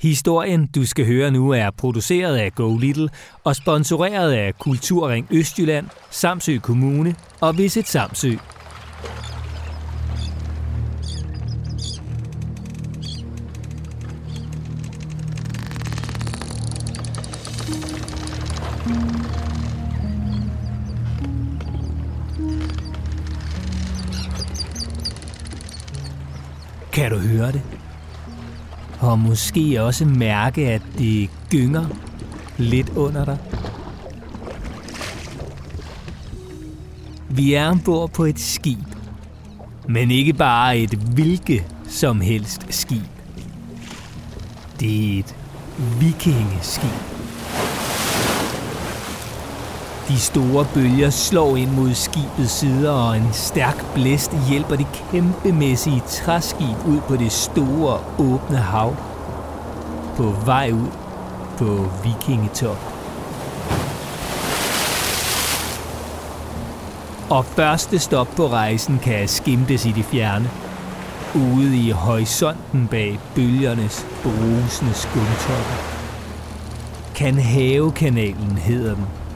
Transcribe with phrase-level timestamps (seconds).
[0.00, 3.08] Historien, du skal høre nu, er produceret af Go Little
[3.44, 8.32] og sponsoreret af Kulturring Østjylland, Samsø Kommune og Visit Samsø.
[26.92, 27.77] Kan du høre det?
[29.00, 31.86] Og måske også mærke, at det gynger
[32.56, 33.38] lidt under dig.
[37.30, 38.78] Vi er ombord på et skib.
[39.88, 43.02] Men ikke bare et hvilket som helst skib.
[44.80, 45.36] Det er et
[46.00, 47.17] vikingeskib.
[50.08, 56.02] De store bølger slår ind mod skibets sider, og en stærk blæst hjælper det kæmpemæssige
[56.06, 58.96] træskib ud på det store, åbne hav.
[60.16, 60.88] På vej ud
[61.58, 62.94] på vikingetop.
[67.30, 70.50] Og første stop på rejsen kan skimtes i det fjerne.
[71.34, 75.74] Ude i horisonten bag bølgernes brusende skumtoppe.
[77.14, 79.27] Kanhavekanalen hedder den.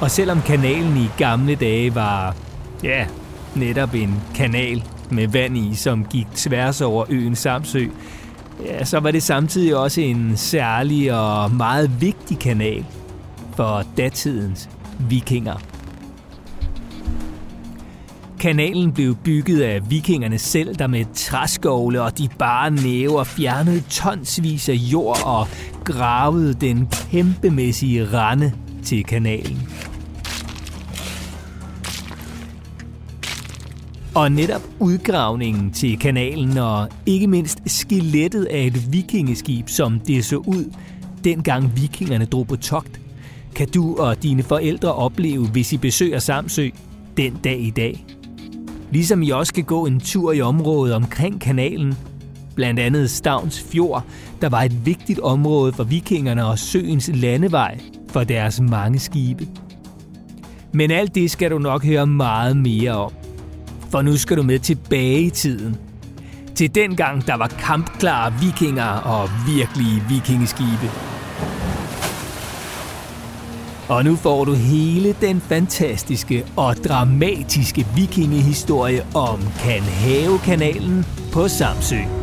[0.00, 2.36] Og selvom kanalen i gamle dage var,
[2.82, 3.06] ja,
[3.54, 7.86] netop en kanal med vand i, som gik tværs over øen Samsø,
[8.66, 12.84] ja, så var det samtidig også en særlig og meget vigtig kanal
[13.56, 15.54] for datidens vikinger.
[18.40, 24.68] Kanalen blev bygget af vikingerne selv, der med træskovle og de bare næver fjernede tonsvis
[24.68, 25.48] af jord og
[25.84, 28.52] gravede den kæmpemæssige rande
[28.84, 29.68] til kanalen.
[34.14, 40.36] Og netop udgravningen til kanalen og ikke mindst skelettet af et vikingeskib, som det så
[40.36, 40.72] ud,
[41.24, 43.00] dengang vikingerne drog på togt,
[43.54, 46.68] kan du og dine forældre opleve, hvis I besøger Samsø
[47.16, 48.06] den dag i dag.
[48.90, 51.94] Ligesom I også kan gå en tur i området omkring kanalen,
[52.54, 54.04] blandt andet Stavns Fjord,
[54.40, 59.48] der var et vigtigt område for vikingerne og søens landevej for deres mange skibe.
[60.72, 63.12] Men alt det skal du nok høre meget mere om
[63.90, 65.76] for nu skal du med tilbage i tiden.
[66.54, 70.90] Til den gang, der var kampklare vikinger og virkelige vikingeskibe.
[73.88, 82.19] Og nu får du hele den fantastiske og dramatiske vikingehistorie om Kanhavekanalen på Samsø.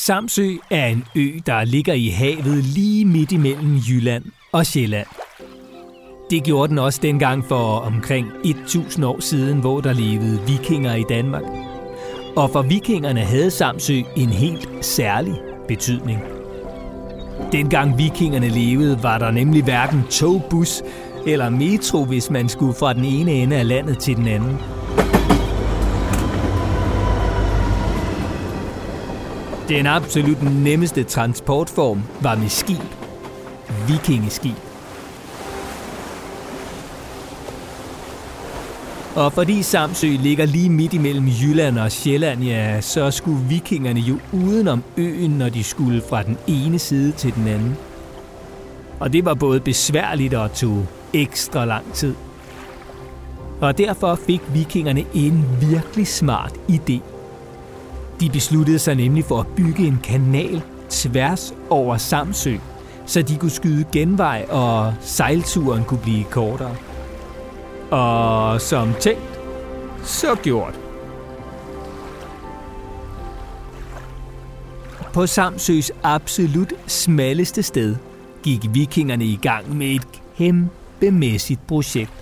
[0.00, 5.06] Samsø er en ø, der ligger i havet lige midt imellem Jylland og Sjælland.
[6.30, 11.04] Det gjorde den også dengang for omkring 1000 år siden, hvor der levede vikinger i
[11.08, 11.42] Danmark.
[12.36, 15.34] Og for vikingerne havde Samsø en helt særlig
[15.68, 16.20] betydning.
[17.52, 20.82] Dengang vikingerne levede, var der nemlig hverken tog, bus
[21.26, 24.58] eller metro, hvis man skulle fra den ene ende af landet til den anden.
[29.70, 32.82] Den absolut nemmeste transportform var med skib.
[33.88, 34.56] Vikingeskib.
[39.16, 44.18] Og fordi Samsø ligger lige midt imellem Jylland og Sjælland, ja, så skulle vikingerne jo
[44.32, 47.76] udenom øen, når de skulle fra den ene side til den anden.
[49.00, 52.14] Og det var både besværligt og tog ekstra lang tid.
[53.60, 57.19] Og derfor fik vikingerne en virkelig smart idé.
[58.20, 62.56] De besluttede sig nemlig for at bygge en kanal tværs over Samsø,
[63.06, 66.76] så de kunne skyde genvej og sejlturen kunne blive kortere.
[67.90, 69.40] Og som tænkt,
[70.04, 70.80] så gjort.
[75.12, 77.96] På Samsøs absolut smalleste sted
[78.42, 80.06] gik vikingerne i gang med et
[80.36, 82.19] kæmpemæssigt projekt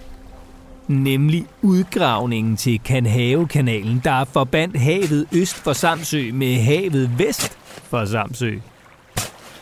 [0.89, 8.59] nemlig udgravningen til Kanhavekanalen, der forbandt havet øst for Samsø med havet vest for Samsø.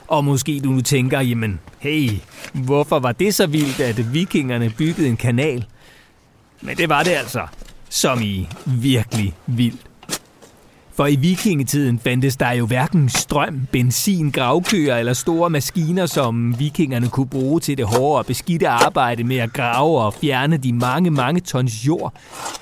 [0.09, 2.11] Og måske du nu tænker, jamen, hey,
[2.53, 5.65] hvorfor var det så vildt, at vikingerne byggede en kanal?
[6.61, 7.47] Men det var det altså,
[7.89, 9.81] som i virkelig vildt.
[10.97, 17.09] For i vikingetiden fandtes der jo hverken strøm, benzin, gravkøer eller store maskiner, som vikingerne
[17.09, 21.11] kunne bruge til det hårde og beskidte arbejde med at grave og fjerne de mange,
[21.11, 22.15] mange tons jord,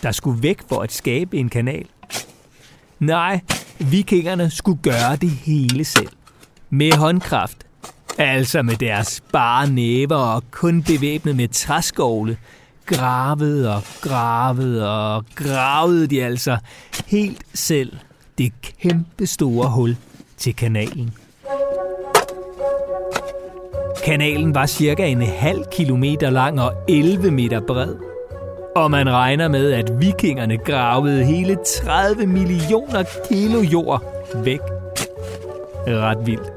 [0.03, 1.87] der skulle væk for at skabe en kanal.
[3.01, 3.41] Nej,
[3.79, 6.13] vikingerne skulle gøre det hele selv.
[6.71, 7.67] Med håndkraft.
[8.19, 12.37] Altså med deres bare næver og kun bevæbnet med træskovle,
[12.87, 16.59] gravede og gravede og gravede de altså
[17.07, 17.93] helt selv
[18.39, 18.53] det
[18.83, 19.97] kæmpe store hul
[20.37, 21.15] til kanalen.
[24.05, 27.95] Kanalen var cirka en halv kilometer lang og 11 meter bred.
[28.77, 34.03] Og man regner med, at vikingerne gravede hele 30 millioner kilo jord
[34.45, 34.61] væk.
[35.87, 36.53] Ret vildt.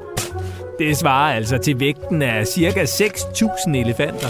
[0.80, 4.28] Det svarer altså til vægten af cirka 6.000 elefanter.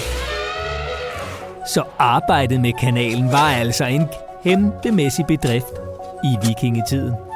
[1.74, 4.06] Så arbejdet med kanalen var altså en
[4.44, 5.74] kæmpemæssig bedrift
[6.24, 7.27] i vikingetiden.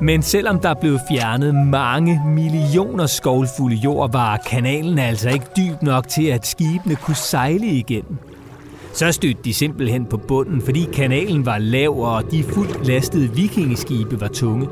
[0.00, 6.08] Men selvom der blev fjernet mange millioner skovlfulde jord, var kanalen altså ikke dyb nok
[6.08, 8.16] til, at skibene kunne sejle igennem.
[8.92, 14.20] Så stødte de simpelthen på bunden, fordi kanalen var lav, og de fuldt lastede vikingeskibe
[14.20, 14.68] var tunge.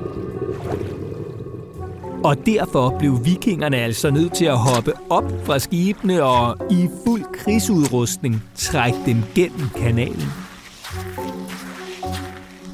[2.25, 7.25] Og derfor blev vikingerne altså nødt til at hoppe op fra skibene og i fuld
[7.39, 10.33] krigsudrustning trække dem gennem kanalen.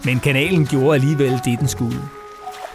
[0.05, 1.99] Men kanalen gjorde alligevel det, den skulle.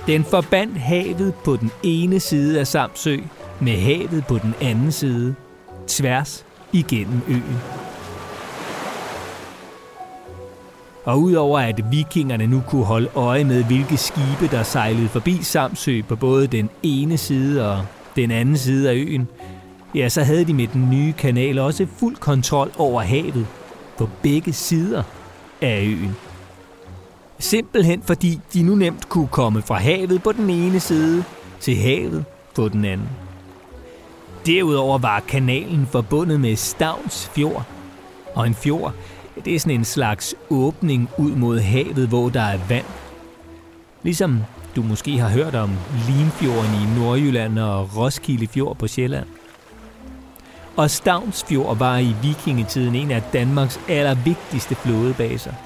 [0.08, 3.18] Den forbandt havet på den ene side af Samsø
[3.60, 5.36] med havet på den anden side,
[5.88, 7.58] tværs igennem øen.
[11.06, 16.02] Og udover at vikingerne nu kunne holde øje med, hvilke skibe, der sejlede forbi Samsø
[16.08, 17.86] på både den ene side og
[18.16, 19.28] den anden side af øen,
[19.96, 23.48] ja, så havde de med den nye kanal også fuld kontrol over havet
[23.98, 25.04] på begge sider
[25.62, 26.16] af øen.
[27.40, 31.24] Simpelthen fordi de nu nemt kunne komme fra havet på den ene side
[31.60, 33.10] til havet på den anden.
[34.46, 37.66] Derudover var kanalen forbundet med Stavns fjord.
[38.34, 38.94] Og en fjord,
[39.46, 42.86] det er sådan en slags åbning ud mod havet, hvor der er vand.
[44.04, 44.42] Ligesom
[44.76, 45.72] du måske har hørt om
[46.08, 49.28] Limfjorden i Nordjylland og Roskilde Fjord på Sjælland.
[50.76, 55.54] Og Stavnsfjord var i vikingetiden en af Danmarks allervigtigste flådebaser–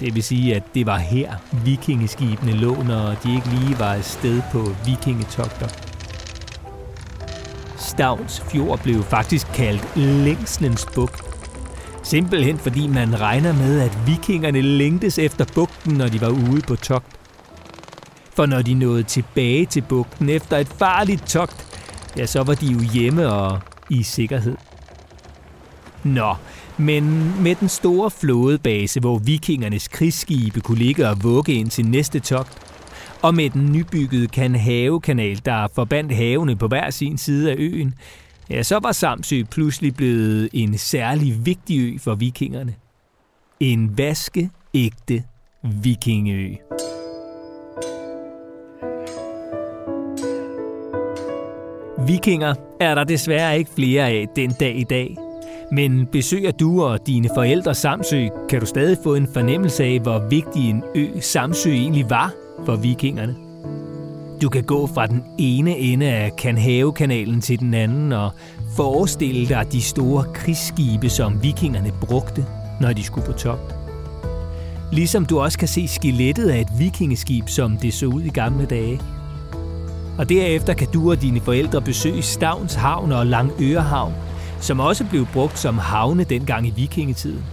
[0.00, 4.42] det vil sige, at det var her vikingeskibene lå, når de ikke lige var afsted
[4.52, 5.68] på vikingetogter.
[7.76, 11.10] Stavns fjord blev faktisk kaldt Længsnens bug.
[12.02, 16.76] Simpelthen fordi man regner med, at vikingerne længtes efter bugten, når de var ude på
[16.76, 17.06] togt.
[18.34, 21.80] For når de nåede tilbage til bugten efter et farligt togt,
[22.16, 23.60] ja, så var de jo hjemme og
[23.90, 24.56] i sikkerhed.
[26.04, 26.34] Nå,
[26.80, 32.20] men med den store flådebase, hvor vikingernes krigsskibe kunne ligge og vugge ind til næste
[32.20, 32.58] togt,
[33.22, 37.94] og med den nybyggede Kanhavekanal, der forbandt havene på hver sin side af øen,
[38.50, 42.74] ja, så var Samsø pludselig blevet en særlig vigtig ø for vikingerne.
[43.60, 45.24] En vaskeægte
[45.62, 46.54] vikingeø.
[52.06, 55.16] Vikinger er der desværre ikke flere af den dag i dag–
[55.72, 60.18] men besøger du og dine forældre Samsø, kan du stadig få en fornemmelse af, hvor
[60.28, 62.32] vigtig en ø Samsø egentlig var
[62.66, 63.36] for vikingerne.
[64.42, 68.30] Du kan gå fra den ene ende af Kanhavekanalen til den anden og
[68.76, 72.46] forestille dig de store krigsskibe, som vikingerne brugte,
[72.80, 73.74] når de skulle på top.
[74.92, 78.66] Ligesom du også kan se skelettet af et vikingeskib, som det så ud i gamle
[78.66, 79.00] dage.
[80.18, 84.12] Og derefter kan du og dine forældre besøge Stavns Havn og Langøre Havn,
[84.60, 87.44] som også blev brugt som havne dengang i vikingetiden.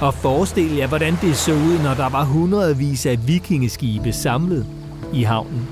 [0.00, 4.66] Og forestil jer, hvordan det så ud, når der var hundredvis af vikingeskibe samlet
[5.12, 5.68] i havnen.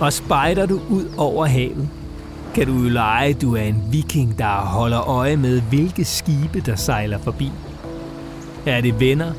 [0.00, 1.88] Og spejder du ud over havet,
[2.54, 6.76] kan du jo lege, du er en viking, der holder øje med, hvilke skibe, der
[6.76, 7.50] sejler forbi.
[8.66, 9.32] Er det venner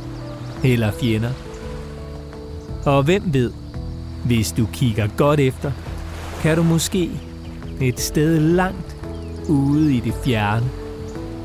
[0.63, 1.31] eller fjender?
[2.86, 3.51] Og hvem ved,
[4.25, 5.71] hvis du kigger godt efter,
[6.41, 7.09] kan du måske
[7.81, 8.87] et sted langt
[9.49, 10.65] ude i det fjerne.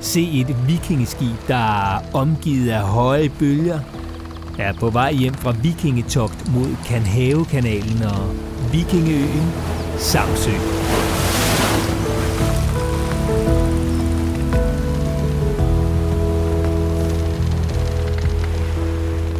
[0.00, 3.78] Se et vikingeskib, der er omgivet af høje bølger,
[4.58, 8.34] er på vej hjem fra vikingetogt mod Kanhavekanalen og
[8.72, 9.52] Vikingeøen
[9.98, 10.50] Samsø.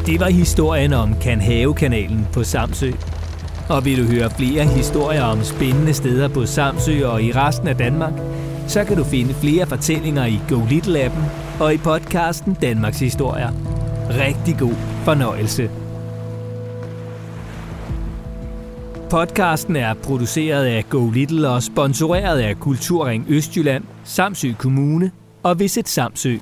[0.06, 2.90] Det var historien om Kanhavekanalen på Samsø.
[3.68, 7.76] Og vil du høre flere historier om spændende steder på Samsø og i resten af
[7.76, 8.12] Danmark,
[8.66, 11.22] så kan du finde flere fortællinger i Go Little-appen
[11.60, 13.50] og i podcasten Danmarks Historier.
[14.10, 15.70] Rigtig god fornøjelse.
[19.10, 25.10] Podcasten er produceret af Go Little og sponsoreret af Kulturring Østjylland, Samsø Kommune
[25.42, 26.36] og Visit Samsø